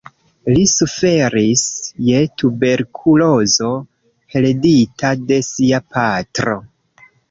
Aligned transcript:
Li 0.53 0.61
suferis 0.69 1.65
je 2.07 2.23
tuberkulozo 2.43 3.71
heredita 4.35 5.17
de 5.33 5.43
sia 5.55 5.87
patro. 5.97 6.63